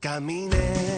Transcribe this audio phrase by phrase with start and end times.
[0.00, 0.97] Caminé,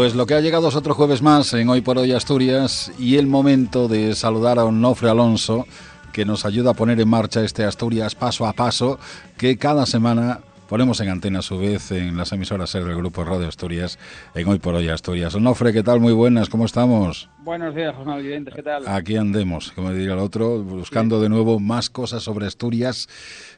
[0.00, 3.18] Pues lo que ha llegado es otro jueves más en Hoy por Hoy Asturias y
[3.18, 5.66] el momento de saludar a Onofre Alonso
[6.10, 8.98] que nos ayuda a poner en marcha este Asturias paso a paso
[9.36, 13.46] que cada semana ponemos en antena a su vez en las emisoras del Grupo Radio
[13.46, 13.98] Asturias
[14.34, 15.34] en Hoy por Hoy Asturias.
[15.34, 16.00] Onofre, ¿qué tal?
[16.00, 17.28] Muy buenas, ¿cómo estamos?
[17.40, 18.88] Buenos días, José Manuel ¿qué tal?
[18.88, 23.06] Aquí andemos, como diría el otro, buscando de nuevo más cosas sobre Asturias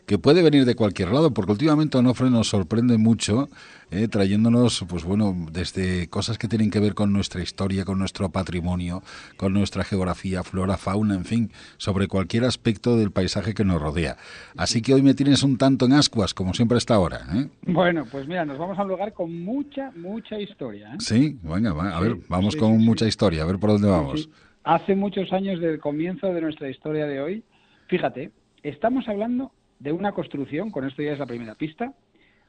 [0.06, 3.48] que puede venir de cualquier lado, porque últimamente Onofre nos sorprende mucho,
[3.92, 8.30] eh, trayéndonos, pues bueno, desde cosas que tienen que ver con nuestra historia, con nuestro
[8.30, 9.02] patrimonio,
[9.36, 14.16] con nuestra geografía, flora, fauna, en fin, sobre cualquier aspecto del paisaje que nos rodea.
[14.56, 17.20] Así que hoy me tienes un tanto en ascuas, como siempre está ahora.
[17.34, 17.48] ¿eh?
[17.66, 20.94] Bueno, pues mira, nos vamos a un lugar con mucha, mucha historia.
[20.94, 20.96] ¿eh?
[20.98, 23.88] Sí, venga, va, a ver, vamos sí, con sí, mucha historia, a ver por dónde
[23.88, 24.30] vamos.
[24.64, 27.44] Hace muchos años del comienzo de nuestra historia de hoy,
[27.88, 28.30] fíjate,
[28.62, 31.92] estamos hablando de una construcción, con esto ya es la primera pista,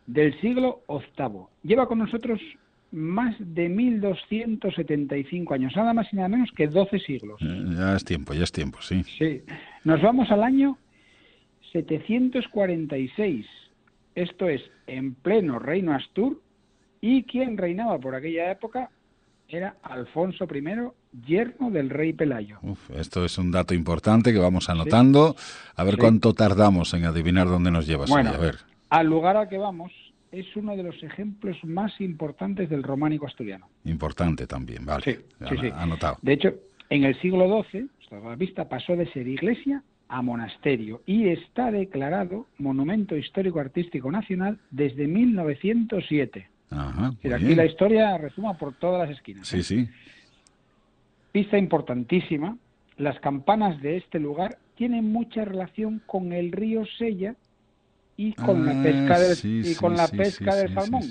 [0.08, 1.46] del siglo VIII.
[1.64, 2.40] Lleva con nosotros
[2.92, 7.42] más de 1275 años, nada más y nada menos que 12 siglos.
[7.42, 9.04] Eh, Ya es tiempo, ya es tiempo, sí.
[9.18, 9.42] Sí.
[9.84, 10.78] Nos vamos al año
[11.72, 13.46] 746.
[14.16, 16.42] Esto es en pleno reino Astur.
[17.02, 18.90] Y quien reinaba por aquella época
[19.50, 20.92] era Alfonso I,
[21.28, 22.60] yerno del rey Pelayo.
[22.62, 25.36] Uf, esto es un dato importante que vamos anotando.
[25.76, 26.00] A ver Sí.
[26.00, 28.10] cuánto tardamos en adivinar dónde nos llevas.
[28.10, 28.56] Bueno, a ver.
[28.94, 29.92] Al lugar al que vamos
[30.32, 33.68] es uno de los ejemplos más importantes del románico asturiano.
[33.86, 35.04] Importante también, vale.
[35.04, 35.18] Sí,
[35.50, 35.70] sí, sí.
[35.74, 36.18] Anotado.
[36.22, 36.54] De hecho,
[36.92, 42.46] en el siglo XII, la pista, pasó de ser iglesia a monasterio y está declarado
[42.60, 46.48] Monumento Histórico Artístico Nacional desde 1907.
[46.70, 47.58] Ajá, muy aquí bien.
[47.58, 49.48] la historia resuma por todas las esquinas.
[49.48, 49.64] Sí, ¿eh?
[49.64, 49.90] sí.
[51.32, 52.58] Pista importantísima,
[52.98, 57.36] las campanas de este lugar tienen mucha relación con el río Sella
[58.18, 60.74] y con la Ah, pesca del, sí, y sí, con la sí, pesca sí, del
[60.74, 61.02] salmón.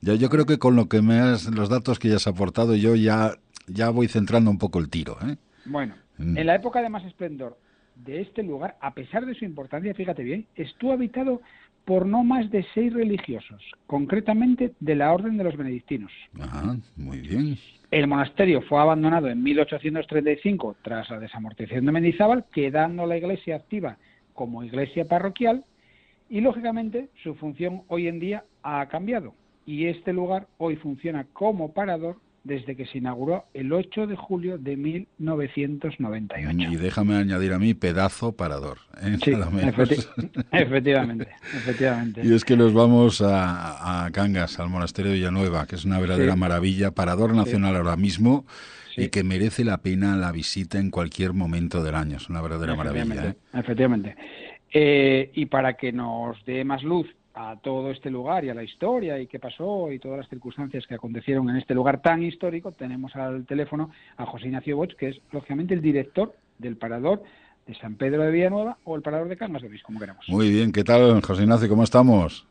[0.00, 2.74] Ya, yo creo que con lo que me has, los datos que ya has aportado,
[2.76, 3.32] yo ya,
[3.66, 5.16] ya voy centrando un poco el tiro.
[5.26, 5.36] ¿eh?
[5.64, 6.36] Bueno, Mm.
[6.36, 7.58] en la época de más esplendor
[7.96, 11.40] de este lugar, a pesar de su importancia, fíjate bien, estuvo habitado
[11.86, 16.12] por no más de seis religiosos, concretamente de la Orden de los Benedictinos.
[16.38, 17.56] Ajá, muy bien.
[17.90, 23.96] El monasterio fue abandonado en 1835 tras la desamortización de Mendizábal, quedando la iglesia activa
[24.34, 25.64] como iglesia parroquial
[26.30, 29.34] y, lógicamente, su función hoy en día ha cambiado
[29.66, 34.56] y este lugar hoy funciona como parador desde que se inauguró el 8 de julio
[34.56, 36.50] de 1998.
[36.72, 38.78] Y déjame añadir a mí pedazo parador.
[39.02, 39.16] ¿eh?
[39.22, 39.74] Sí, Nada menos.
[39.76, 42.22] efecti- efectivamente, efectivamente.
[42.24, 46.00] Y es que nos vamos a, a Cangas, al monasterio de Villanueva, que es una
[46.00, 46.38] verdadera Sí.
[46.38, 48.46] maravilla, parador nacional ahora mismo,
[48.96, 52.16] y que merece la pena la visita en cualquier momento del año.
[52.16, 53.28] Es una verdadera maravilla.
[53.30, 53.34] ¿eh?
[53.54, 54.16] Efectivamente.
[54.72, 58.62] Eh, y para que nos dé más luz a todo este lugar y a la
[58.62, 62.72] historia y qué pasó y todas las circunstancias que acontecieron en este lugar tan histórico,
[62.72, 67.22] tenemos al teléfono a José Ignacio Boch, que es lógicamente el director del parador
[67.66, 70.28] de San Pedro de Villanueva o el parador de Cangas de Bis, como queramos.
[70.28, 71.68] Muy bien, ¿qué tal, José Ignacio?
[71.68, 72.46] ¿Cómo estamos?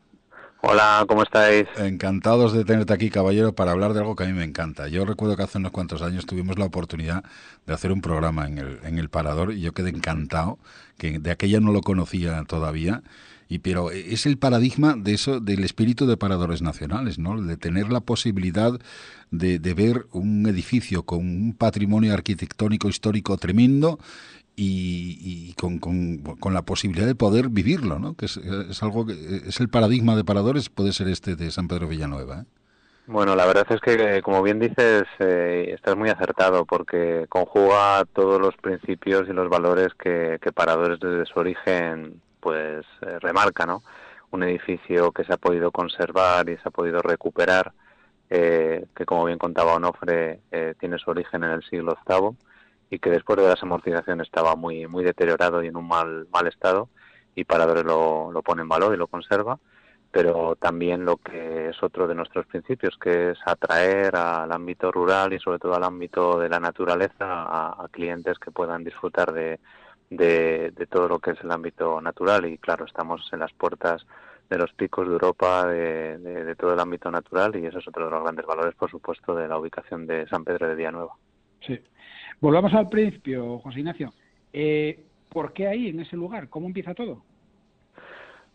[0.62, 1.66] Hola, ¿cómo estáis?
[1.78, 4.88] Encantados de tenerte aquí, caballero, para hablar de algo que a mí me encanta.
[4.88, 7.24] Yo recuerdo que hace unos cuantos años tuvimos la oportunidad
[7.66, 10.58] de hacer un programa en el, en el Parador y yo quedé encantado,
[10.98, 13.02] que de aquella no lo conocía todavía,
[13.48, 17.40] y pero es el paradigma de eso, del espíritu de paradores nacionales, ¿no?
[17.40, 18.78] De tener la posibilidad
[19.30, 23.98] de, de ver un edificio con un patrimonio arquitectónico histórico tremendo
[24.62, 25.16] y,
[25.50, 28.14] y con, con- con la posibilidad de poder vivirlo, ¿no?
[28.14, 28.38] Que es,
[28.82, 29.14] algo que
[29.48, 32.40] es el paradigma de paradores, puede ser este de San Pedro Villanueva.
[32.40, 32.44] ¿eh?
[33.06, 38.38] Bueno, la verdad es que, como bien dices, eh, estás muy acertado porque conjuga todos
[38.38, 43.82] los principios y los valores que, Paradores desde su origen pues eh, remarca, ¿no?
[44.32, 47.72] un edificio que se ha podido conservar y se ha podido recuperar,
[48.28, 52.36] eh, que como bien contaba Onofre, eh, tiene su origen en el siglo VIII
[52.90, 56.46] y que después de las amortizaciones estaba muy muy deteriorado y en un mal mal
[56.46, 56.88] estado
[57.34, 59.58] y Paradores lo, lo pone en valor y lo conserva
[60.10, 65.32] pero también lo que es otro de nuestros principios, que es atraer al ámbito rural
[65.32, 69.60] y sobre todo al ámbito de la naturaleza a, clientes que puedan disfrutar de,
[70.10, 72.46] de, todo lo que es el ámbito natural.
[72.46, 74.04] Y claro, estamos en las puertas
[74.48, 78.06] de los picos de Europa, de, de, todo el ámbito natural y eso es otro
[78.06, 81.14] de los grandes valores, por supuesto, de la ubicación de San Pedro de Villanueva.
[81.64, 81.80] Sí.
[82.40, 84.12] Volvamos al principio, José Ignacio.
[84.52, 84.98] Eh,
[85.28, 86.48] ¿Por qué ahí, en ese lugar?
[86.48, 87.22] ¿Cómo empieza todo?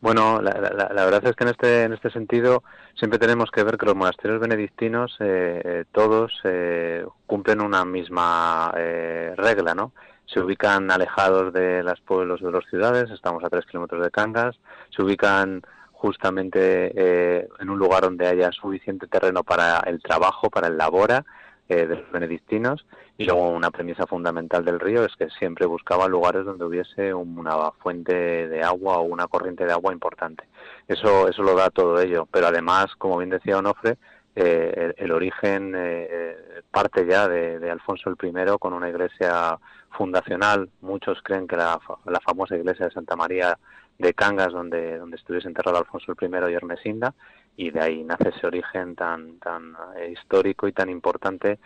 [0.06, 3.88] Bueno, la, verdad es que en este, en este sentido siempre tenemos que ver que
[3.88, 9.94] los monasterios benedictinos eh, eh, todos eh, cumplen una misma regla, ¿no?
[10.26, 14.60] Se ubican alejados de los pueblos de las ciudades, estamos a tres kilómetros de Cangas,
[14.96, 20.78] se ubican justamente en un lugar donde haya suficiente terreno para el trabajo, para el
[20.78, 21.26] labora,
[21.68, 22.86] de los benedictinos
[23.18, 27.72] y luego una premisa fundamental del río es que siempre buscaba lugares donde hubiese una
[27.72, 30.44] fuente de agua o una corriente de agua importante.
[30.88, 33.98] Eso, eso lo da todo ello, pero además, como bien decía Onofre,
[34.36, 36.36] eh, el, origen eh,
[36.70, 39.58] parte ya de, Alfonso I con una iglesia
[39.92, 40.70] fundacional.
[40.82, 43.58] Muchos creen que la, la famosa iglesia de Santa María
[43.98, 47.14] de Cangas, donde, donde estuviese enterrado Alfonso I y Ermesinda,
[47.58, 51.60] y de ahí nace ese origen tan, tan eh, histórico y tan importante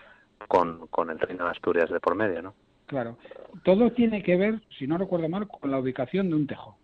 [0.47, 2.53] con, con el reino de Asturias de por medio, ¿no?
[2.85, 3.17] Claro.
[3.63, 6.77] Todo tiene que ver, si no recuerdo mal, con la ubicación de un tejo.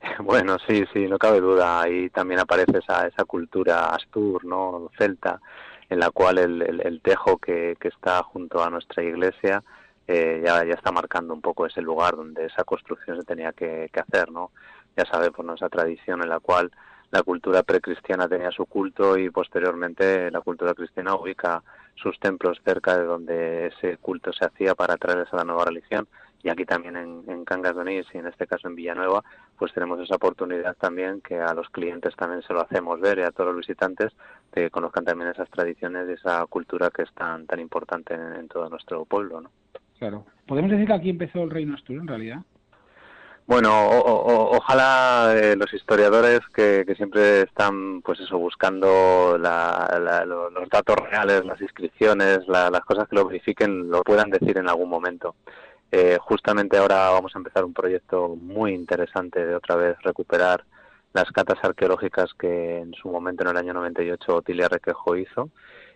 [0.20, 1.82] Bueno, sí, sí, no cabe duda.
[1.82, 4.90] Ahí también aparece esa, esa cultura astur, ¿no?
[4.96, 5.40] Celta,
[5.90, 9.62] en la cual el, el, tejo que, que, está junto a nuestra iglesia
[10.12, 13.88] eh, ya, ya está marcando un poco ese lugar donde esa construcción se tenía que,
[13.94, 14.50] hacer, ¿no?
[14.96, 15.54] Ya sabemos, ¿no?
[15.54, 16.72] esa tradición en la cual
[17.12, 21.62] la cultura precristiana tenía su culto y posteriormente la cultura cristiana ubica
[21.94, 26.08] sus templos cerca de donde ese culto se hacía para traerles a la nueva religión.
[26.42, 29.22] Y aquí también en, Cangas de Onís y en este caso en Villanueva,
[29.56, 33.22] pues tenemos esa oportunidad también que a los clientes también se lo hacemos ver y
[33.22, 34.12] a todos los visitantes
[34.52, 38.68] que conozcan también esas tradiciones y esa cultura que es tan, tan importante en, todo
[38.68, 39.42] nuestro pueblo.
[39.42, 39.50] ¿no?
[40.00, 40.24] Claro.
[40.46, 42.38] ¿Podemos decir que aquí empezó el reino asturiano en realidad?
[43.46, 51.60] Bueno, ojalá eh, los historiadores que, siempre están, pues eso, buscando los datos reales, las
[51.60, 55.34] inscripciones, las cosas que lo verifiquen, lo puedan decir en algún momento.
[55.92, 60.64] Eh, justamente ahora vamos a empezar un proyecto muy interesante de otra vez recuperar
[61.12, 65.50] las catas arqueológicas que en su momento en el año 98 Otilia Requejo hizo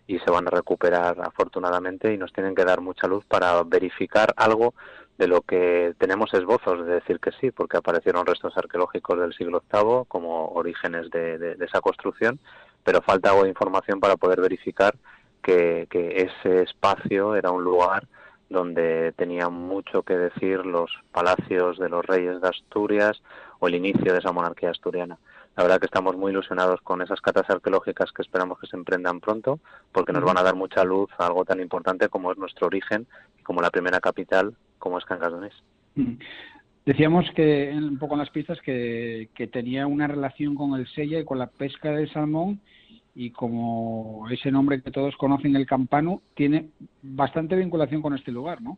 [0.06, 4.34] y se van a recuperar afortunadamente y nos tienen que dar mucha luz para verificar
[4.36, 4.74] algo
[5.18, 9.62] de lo que tenemos esbozos de decir que sí, porque aparecieron restos arqueológicos del siglo
[9.72, 12.40] VIII como orígenes de, esa construcción,
[12.82, 14.94] pero falta algo de información para poder verificar
[15.42, 18.06] que, ese espacio era un lugar
[18.48, 23.22] donde tenían mucho que decir los palacios de los reyes de Asturias
[23.60, 25.18] o el inicio de esa monarquía asturiana.
[25.56, 29.20] La verdad que estamos muy ilusionados con esas catas arqueológicas que esperamos que se emprendan
[29.20, 29.60] pronto,
[29.92, 33.06] porque nos van a dar mucha luz a algo tan importante como es nuestro origen
[33.38, 35.32] y como la primera capital como es Cangas
[35.94, 36.14] mm.
[36.84, 41.24] Decíamos que un poco en las pistas que, tenía una relación con el sella y
[41.24, 42.60] con la pesca del salmón
[43.14, 46.68] y como ese nombre que todos conocen, el campano, tiene
[47.00, 48.76] bastante vinculación con este lugar, ¿no?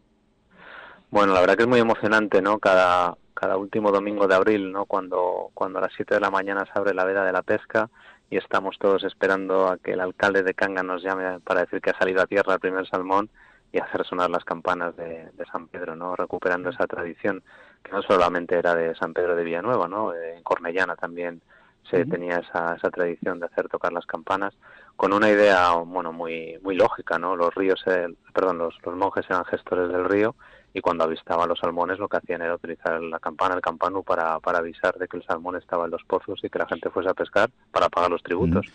[1.10, 2.58] Bueno, la verdad que es muy emocionante, ¿no?
[2.58, 4.86] Cada, cada último domingo de abril, ¿no?
[4.86, 7.90] Cuando, cuando a las 7 de la mañana se abre la veda de la pesca
[8.30, 11.90] y estamos todos esperando a que el alcalde de Cangas nos llame para decir que
[11.90, 13.28] ha salido a tierra el primer salmón
[13.72, 16.16] y hacer sonar las campanas de, San Pedro, ¿no?
[16.16, 17.42] Recuperando esa tradición
[17.84, 20.14] que no solamente era de San Pedro de Villanueva, ¿no?
[20.14, 21.42] En Cornellana también
[21.90, 24.54] se tenía esa, esa tradición de hacer tocar las campanas
[24.96, 27.36] con una idea, bueno, muy muy lógica, ¿no?
[27.36, 27.84] Los ríos,
[28.32, 30.34] perdón, los, los monjes eran gestores del río
[30.76, 34.38] y cuando avistaban los salmones lo que hacían era utilizar la campana, el campanú, para,
[34.40, 37.08] para avisar de que el salmón estaba en los pozos y que la gente fuese
[37.08, 38.66] a pescar para pagar los tributos.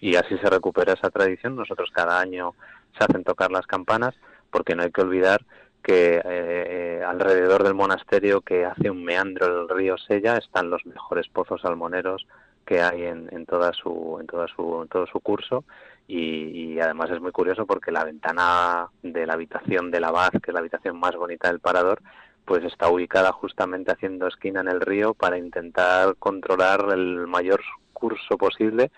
[0.00, 1.56] Y así se recupera esa tradición.
[1.56, 2.54] Nosotros cada año
[2.96, 4.14] se hacen tocar las campanas
[4.50, 5.42] porque no hay que olvidar
[5.82, 10.86] que eh, eh, alrededor del monasterio que hace un meandro del río Sella están los
[10.86, 12.26] mejores pozos salmoneros
[12.64, 15.64] que hay en, en toda su en toda su en todo su curso
[16.10, 20.50] y, además es muy curioso porque la ventana de la habitación de la Baz, que
[20.50, 22.00] es la habitación más bonita del parador,
[22.44, 27.60] pues está ubicada justamente haciendo esquina en el río para intentar controlar el mayor
[27.92, 28.90] curso posible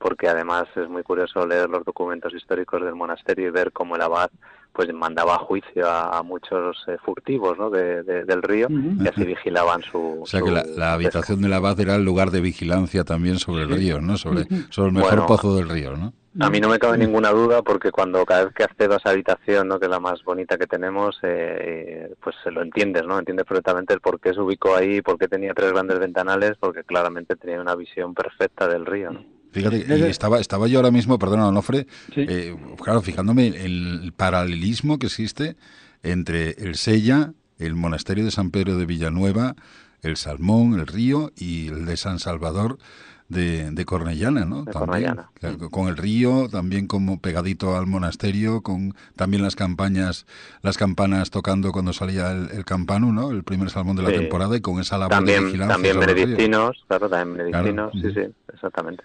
[0.00, 4.02] porque además es muy curioso leer los documentos históricos del monasterio y ver cómo el
[4.02, 4.30] abad
[4.72, 7.70] pues mandaba a juicio a, muchos eh, furtivos ¿no?
[7.70, 10.20] del río y así vigilaban su...
[10.22, 13.70] O sea que la, habitación del abad era el lugar de vigilancia también sobre el
[13.70, 14.16] río, ¿no?
[14.16, 16.12] Sobre, sobre el mejor pozo del río, ¿no?
[16.38, 19.10] A mí no me cabe ninguna duda porque cuando cada vez que accedo a esa
[19.10, 19.80] habitación, ¿no?
[19.80, 23.18] que es la más bonita que tenemos, eh, pues se lo entiendes, ¿no?
[23.18, 26.84] Entiendes perfectamente el por qué se ubicó ahí, por qué tenía tres grandes ventanales, porque
[26.84, 29.39] claramente tenía una visión perfecta del río, ¿no?
[29.52, 35.06] Fíjate, y estaba, estaba yo ahora mismo, perdona, Onofre, eh, claro, fijándome el paralelismo que
[35.06, 35.56] existe
[36.02, 39.56] entre el Sella, el monasterio de San Pedro de Villanueva,
[40.02, 42.78] el Salmón, el río y el de San Salvador
[43.28, 44.64] de, de Cornellana, ¿no?
[44.64, 45.16] también,
[45.70, 50.26] Con el río, también como pegadito al monasterio, con también las campañas,
[50.62, 53.30] las campanas tocando cuando salía el, campano, ¿no?
[53.30, 55.74] El primer salmón de la temporada y con esa labor también, de vigilancia.
[55.74, 59.04] También benedictinos, claro, también benedictinos, sí, sí, exactamente.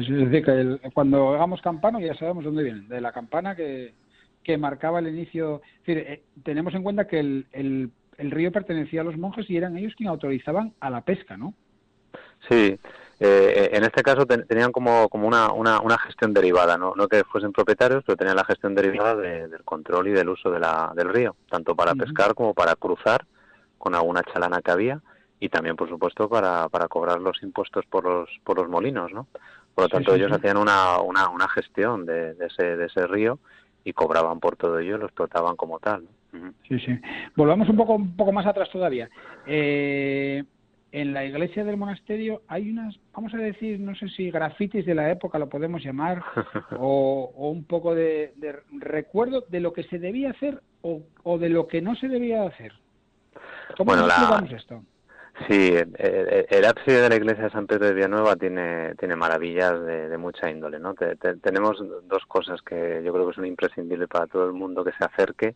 [0.00, 3.94] Es decir, que cuando hagamos campano ya sabemos dónde vienen, de la campana que,
[4.42, 5.62] que marcaba el inicio.
[5.80, 9.48] Es decir, eh, tenemos en cuenta que el, el, el río pertenecía a los monjes
[9.48, 11.54] y eran ellos quienes autorizaban a la pesca, ¿no?
[12.48, 12.78] Sí,
[13.20, 16.94] eh, en este caso tenían como, como una, una, una, gestión derivada, ¿no?
[16.94, 20.60] no que fuesen propietarios, pero tenían la gestión derivada del control y del uso de
[20.60, 23.26] la, del río, tanto para pescar como para cruzar
[23.76, 25.00] con alguna chalana que había
[25.40, 29.26] y también, por supuesto, para, para cobrar los impuestos por los, por los molinos, ¿no?
[29.78, 33.38] Por lo tanto, ellos hacían una, una, una gestión de, de, ese, de ese río
[33.84, 36.02] y cobraban por todo ello, lo explotaban como tal.
[36.66, 36.98] Sí, sí.
[37.36, 39.08] Volvamos un poco, un poco más atrás todavía.
[39.46, 40.42] Eh,
[40.90, 44.96] en la iglesia del monasterio hay unas, vamos a decir, no sé si grafitis de
[44.96, 46.24] la época lo podemos llamar,
[46.76, 48.34] o, un poco de,
[48.80, 52.72] recuerdo de lo que se debía hacer o, de lo que no se debía hacer.
[53.76, 54.08] ¿Cómo bueno,
[54.56, 54.82] esto?
[55.46, 60.18] Sí, el, ábside de la iglesia de San Pedro de Villanueva tiene, tiene maravillas de,
[60.18, 60.94] mucha índole, ¿no?
[60.94, 65.04] tenemos dos cosas que yo creo que son imprescindibles para todo el mundo que se
[65.04, 65.54] acerque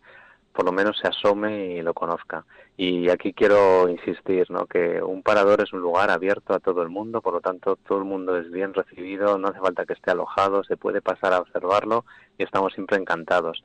[0.52, 2.44] por lo menos se asome y lo conozca.
[2.76, 4.66] Y aquí quiero insistir, ¿no?
[4.66, 7.98] que un parador es un lugar abierto a todo el mundo, por lo tanto todo
[7.98, 11.40] el mundo es bien recibido, no hace falta que esté alojado, se puede pasar a
[11.40, 12.04] observarlo
[12.38, 13.64] y estamos siempre encantados.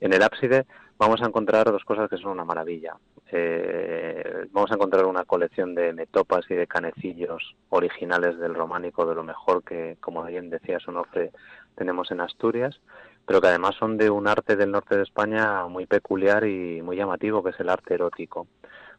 [0.00, 0.66] En el ábside
[0.98, 2.94] vamos a encontrar dos cosas que son una maravilla.
[3.30, 9.14] Eh, vamos a encontrar una colección de metopas y de canecillos originales del románico, de
[9.14, 11.32] lo mejor que, como bien decía Sonofre,
[11.74, 12.80] tenemos en Asturias
[13.26, 16.96] pero que además son de un arte del norte de España muy peculiar y muy
[16.96, 18.46] llamativo, que es el arte erótico.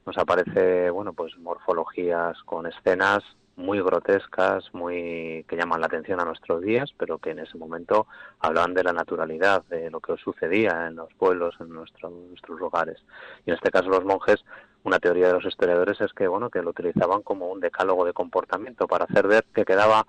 [0.05, 3.23] Nos aparece, bueno, pues morfologías con escenas
[3.55, 8.07] muy grotescas, muy que llaman la atención a nuestros días, pero que en ese momento
[8.39, 12.97] hablaban de la naturalidad, de lo que sucedía en los pueblos, en nuestros lugares.
[13.45, 14.43] Y en este caso los monjes,
[14.83, 18.13] una teoría de los historiadores es que bueno, que lo utilizaban como un decálogo de
[18.13, 20.05] comportamiento para hacer ver que quedaba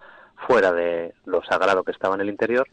[0.47, 2.67] fuera de lo sagrado que estaba en el interior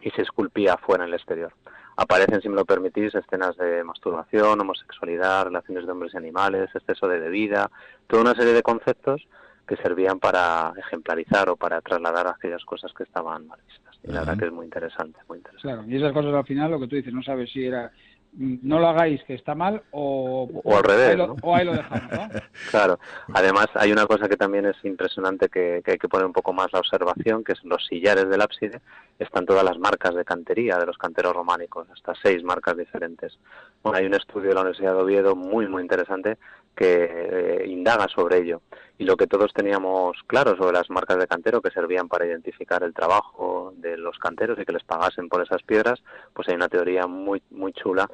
[0.00, 1.52] y se esculpía fuera en el exterior.
[1.96, 7.08] Aparecen, si me lo permitís, escenas de masturbación, homosexualidad, relaciones de hombres y animales, exceso
[7.08, 7.70] de bebida,
[8.06, 9.26] toda una serie de conceptos
[9.68, 13.94] que servían para ejemplarizar o para trasladar aquellas cosas que estaban mal vistas.
[14.02, 15.68] Y la verdad que es muy interesante, muy interesante.
[15.68, 17.92] Claro, y esas cosas al final, lo que tú dices, no sabes si era
[18.32, 21.18] no lo hagáis que está mal o, o al revés.
[21.42, 22.28] o ahí lo dejamos, ¿no?
[22.70, 22.98] claro.
[23.34, 26.72] Además, hay una cosa que también es impresionante que, hay que poner un poco más
[26.72, 28.80] la observación, que es los sillares del ábside,
[29.18, 33.38] están todas las marcas de cantería de los canteros románicos, hasta seis marcas diferentes.
[33.82, 36.38] Bueno, hay un estudio de la Universidad de Oviedo muy, muy interesante
[36.78, 38.62] que eh, indaga sobre ello.
[38.98, 42.84] Y lo que todos teníamos claro sobre las marcas de cantero que servían para identificar
[42.84, 46.00] el trabajo de los canteros y que les pagasen por esas piedras,
[46.32, 48.08] pues hay una teoría muy, muy chula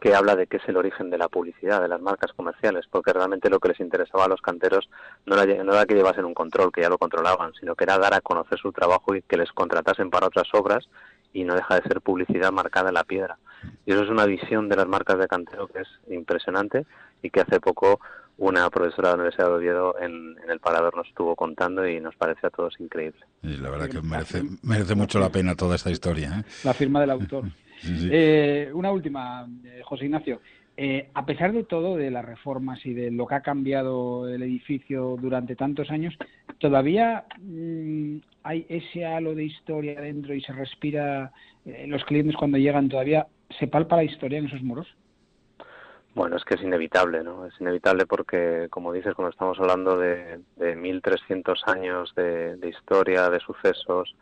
[0.00, 3.12] que habla de qué es el origen de la publicidad, de las marcas comerciales, porque
[3.12, 4.88] realmente lo que les interesaba a los canteros
[5.26, 8.14] no no era que llevasen un control, que ya lo controlaban, sino que era dar
[8.14, 10.88] a conocer su trabajo y que les contratasen para otras obras
[11.32, 13.38] y no deja de ser publicidad marcada en la piedra.
[13.86, 16.86] Y eso es una visión de las marcas de cantero que es impresionante
[17.22, 18.00] y que hace poco
[18.38, 22.14] una profesora de la Universidad de Oviedo en, el Parador nos estuvo contando y nos
[22.14, 23.18] parece a todos increíble.
[23.42, 26.40] Y la verdad que merece, merece mucho la pena toda esta historia.
[26.40, 26.50] ¿eh?
[26.64, 27.44] La firma del autor.
[27.80, 30.40] Eh, una última, eh, José Ignacio.
[31.14, 35.16] A pesar de todo, de las reformas y de lo que ha cambiado el edificio
[35.20, 36.16] durante tantos años,
[36.58, 41.32] ¿todavía mm, hay ese halo de historia dentro y se respira,
[41.86, 43.26] los clientes cuando llegan todavía,
[43.58, 44.86] se palpa la historia en esos muros?
[46.18, 47.46] Bueno, es que es inevitable, ¿no?
[47.46, 53.38] Es inevitable porque, como dices, cuando estamos hablando de, de 1.300 años de, historia, de
[53.38, 54.16] sucesos,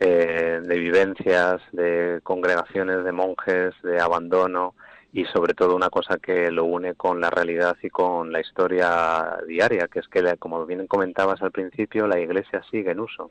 [0.00, 4.74] eh, de vivencias, de congregaciones de monjes, de abandono
[5.12, 9.38] y sobre todo una cosa que lo une con la realidad y con la historia
[9.46, 13.30] diaria, que es que, como bien comentabas al principio, la iglesia sigue en uso.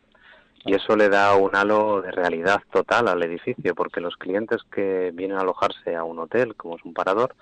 [0.66, 5.12] Y eso le da un halo de realidad total al edificio, porque los clientes que
[5.14, 7.34] vienen a alojarse a un hotel, como es un parador,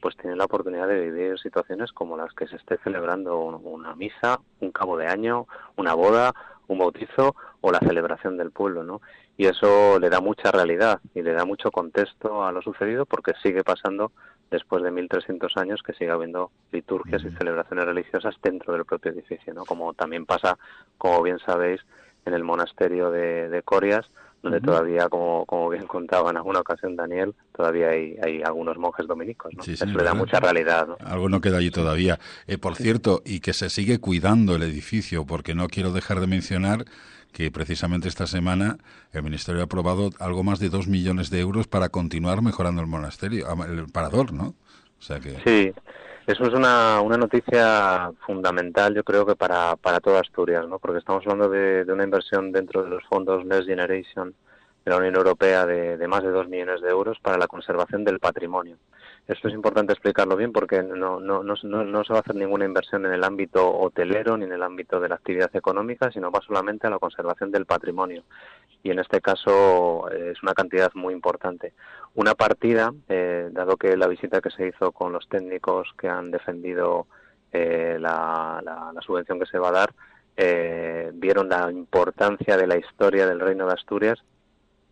[0.00, 4.40] pues tienen la oportunidad de vivir situaciones como las que se esté celebrando una misa,
[4.60, 5.46] un cabo de año,
[5.76, 6.34] una boda,
[6.72, 9.00] un bautizo o la celebración del pueblo, ¿no?
[9.36, 13.32] Y eso le da mucha realidad y le da mucho contexto a lo sucedido porque
[13.42, 14.12] sigue pasando
[14.50, 19.54] después de 1300 años que sigue habiendo liturgias y celebraciones religiosas dentro del propio edificio,
[19.54, 19.64] ¿no?
[19.64, 20.58] Como también pasa,
[20.98, 21.80] como bien sabéis,
[22.24, 24.08] en el monasterio de, Corias,
[24.42, 29.06] donde todavía, como, como bien contaba en alguna ocasión Daniel, todavía hay, hay algunos monjes
[29.06, 29.52] dominicos.
[29.54, 29.62] ¿no?
[29.62, 30.88] Eso le da mucha realidad.
[30.88, 30.96] ¿no?
[31.06, 32.18] Algo no queda allí todavía.
[32.48, 36.26] Eh, por cierto, y que se sigue cuidando el edificio, porque no quiero dejar de
[36.26, 36.84] mencionar
[37.32, 38.78] que precisamente esta semana
[39.12, 42.88] el Ministerio ha aprobado algo más de dos millones de euros para continuar mejorando el
[42.88, 44.54] monasterio, el parador, ¿no?
[44.98, 45.36] O sea que...
[45.44, 45.72] Sí,
[46.26, 50.78] eso es una, una noticia fundamental, yo creo que para, para toda Asturias, ¿no?
[50.78, 54.34] Porque estamos hablando de, una inversión dentro de los fondos Next Generation
[54.84, 58.04] de la Unión Europea de, de más de dos millones de euros para la conservación
[58.04, 58.76] del patrimonio.
[59.28, 62.64] Esto es importante explicarlo bien porque no, no, no, no, se va a hacer ninguna
[62.64, 66.40] inversión en el ámbito hotelero ni en el ámbito de la actividad económica, sino va
[66.40, 68.24] solamente a la conservación del patrimonio.
[68.82, 71.72] Y en este caso eh, es una cantidad muy importante.
[72.16, 76.32] Una partida, eh, dado que la visita que se hizo con los técnicos que han
[76.32, 77.06] defendido
[77.52, 79.94] eh, la, la, subvención que se va a dar,
[81.14, 84.18] vieron la importancia de la historia del Reino de Asturias.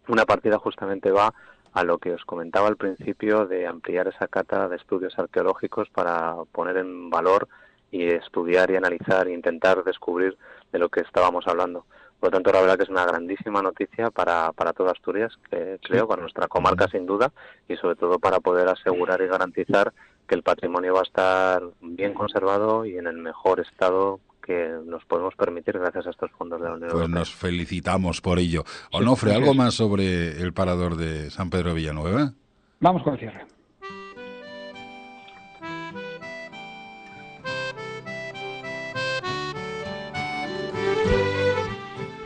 [0.06, 1.32] Una partida justamente va
[1.72, 6.36] a lo que os comentaba al principio de ampliar esa cata de estudios arqueológicos para
[6.52, 7.48] poner en valor
[7.90, 10.36] y estudiar y analizar e intentar descubrir
[10.72, 11.84] de lo que estábamos hablando.
[12.18, 15.78] Por lo tanto, la verdad que es una grandísima noticia para, para toda Asturias, que
[15.82, 17.32] creo, para nuestra comarca sin duda,
[17.66, 19.92] y sobre todo para poder asegurar y garantizar
[20.28, 25.04] que el patrimonio va a estar bien conservado y en el mejor estado que nos
[25.04, 28.64] podemos permitir gracias a estos fondos de la Unión Pues nos felicitamos por ello.
[28.92, 32.32] Onofre, ¿algo más sobre el parador de San Pedro de Villanueva?
[32.80, 33.46] Vamos con el cierre.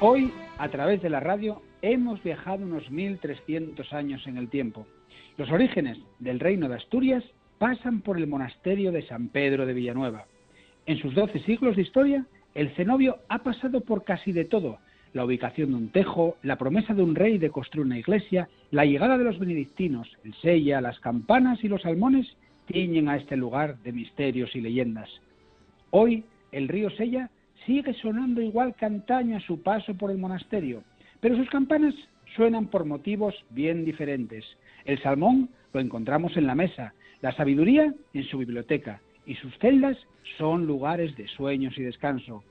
[0.01, 4.87] Hoy, a través de la radio, hemos viajado unos 1300 años en el tiempo.
[5.39, 7.25] Los orígenes del reino de Asturias
[7.59, 10.27] pasan por el monasterio de San Pedro de Villanueva.
[10.87, 14.79] En sus doce siglos de historia, el cenobio ha pasado por casi de todo.
[15.15, 18.85] La ubicación de un tejo, la promesa de un rey de construir una iglesia, la
[18.85, 23.79] llegada de los benedictinos, el sella, las campanas y los salmones tiñen a este lugar
[23.79, 25.09] de misterios y leyendas.
[25.91, 27.31] Hoy, el río Sella
[27.65, 30.83] sigue sonando igual que antaño a su paso por el monasterio,
[31.21, 31.95] pero sus campanas
[32.37, 34.45] suenan por motivos bien diferentes.
[34.85, 36.93] El salmón lo encontramos en la mesa,
[37.23, 39.97] la sabiduría en su biblioteca, y sus celdas
[40.39, 42.43] son lugares de sueños y descanso.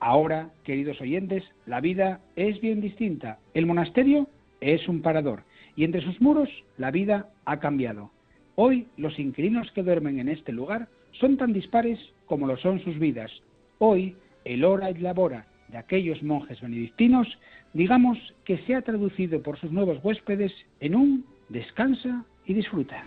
[0.00, 3.38] Ahora, queridos oyentes, la vida es bien distinta.
[3.54, 4.28] El monasterio
[4.60, 5.42] es un parador
[5.74, 8.10] y entre sus muros la vida ha cambiado.
[8.54, 12.98] Hoy los inquilinos que duermen en este lugar son tan dispares como lo son sus
[12.98, 13.30] vidas.
[13.78, 17.26] Hoy el hora y labora de aquellos monjes benedictinos,
[17.72, 23.02] digamos que se ha traducido por sus nuevos huéspedes en un descansa y disfruta.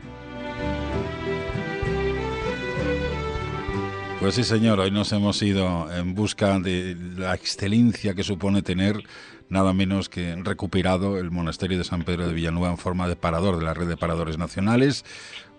[4.20, 9.02] Pues sí, señor, hoy nos hemos ido en busca de la excelencia que supone tener
[9.48, 13.58] nada menos que recuperado el monasterio de San Pedro de Villanueva en forma de parador
[13.58, 15.06] de la red de paradores nacionales,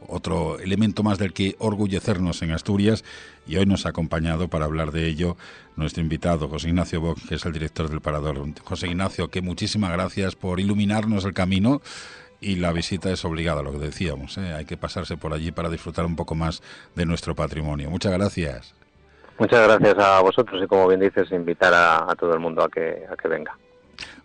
[0.06, 3.02] otro elemento más del que orgullecernos en Asturias.
[3.46, 5.38] Y hoy nos ha acompañado para hablar de ello
[5.74, 8.46] nuestro invitado José Ignacio Bock, que es el director del parador.
[8.62, 11.80] José Ignacio, que muchísimas gracias por iluminarnos el camino
[12.40, 14.38] y la visita es obligada, lo que decíamos.
[14.38, 14.54] ¿eh?
[14.54, 16.62] Hay que pasarse por allí para disfrutar un poco más
[16.94, 17.90] de nuestro patrimonio.
[17.90, 18.74] Muchas gracias.
[19.38, 23.04] Muchas gracias a vosotros y como bien dices, invitar a, todo el mundo a que,
[23.10, 23.56] a que venga.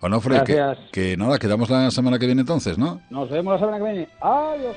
[0.02, 3.02] Onofre, que, que nada, quedamos la semana que viene entonces, ¿no?
[3.10, 4.10] Nos vemos la semana que viene.
[4.20, 4.76] Adiós.